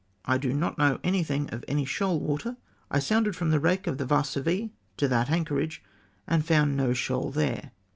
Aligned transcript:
I 0.25 0.39
do 0.39 0.51
not 0.51 0.79
know 0.79 0.99
anything 1.03 1.47
of 1.51 1.63
any 1.67 1.85
shoal 1.85 2.19
ivater. 2.19 2.57
I 2.89 2.97
sounded 2.97 3.35
from 3.35 3.51
the 3.51 3.59
wreck 3.59 3.85
of 3.85 3.99
the 3.99 4.05
Varsovie 4.07 4.71
to 4.97 5.07
that 5.07 5.29
anchorage, 5.29 5.83
and 6.25 6.43
found 6.43 6.75
no 6.75 6.91
shoal 6.93 7.29
there. 7.29 7.69